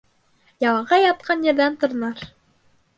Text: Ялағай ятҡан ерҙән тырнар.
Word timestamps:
Ялағай 0.65 1.05
ятҡан 1.07 1.47
ерҙән 1.51 1.79
тырнар. 1.85 2.29